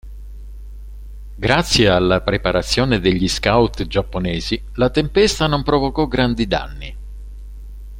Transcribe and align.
Grazie 1.35 1.87
alla 1.87 2.21
preparazione 2.21 2.99
degli 2.99 3.27
scout 3.29 3.85
giapponesi 3.85 4.59
la 4.77 4.89
tempesta 4.89 5.45
non 5.45 5.61
provocò 5.61 6.07
grandi 6.07 6.47
danni. 6.47 6.97